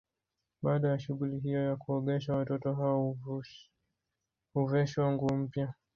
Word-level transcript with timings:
Baada 0.61 0.87
ya 0.89 0.99
shughuli 0.99 1.39
hiyo 1.39 1.63
ya 1.65 1.75
kuogeshwa 1.75 2.35
watoto 2.37 2.73
hao 2.73 3.17
huveshwa 4.53 5.11
nguo 5.11 5.37
mpya 5.37 5.73